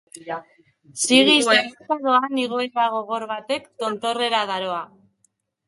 [1.01, 4.83] Sigi-sagaka doan igoera gogor batek, tontorrera daroa.